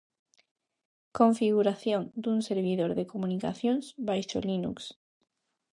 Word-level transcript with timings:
Configuración 1.19 2.01
dun 2.23 2.37
servidor 2.49 2.91
de 2.97 3.07
comunicacións 3.13 3.85
baixo 4.07 4.37
Linux. 4.49 4.77